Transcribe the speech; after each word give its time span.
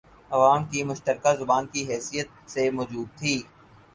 عوام 0.31 0.61
کی 0.69 0.79
مشترکہ 0.89 1.31
زبان 1.39 1.63
کی 1.73 1.81
حیثیت 1.89 2.27
سے 2.51 2.63
موجود 2.77 3.07
تھی 3.19 3.35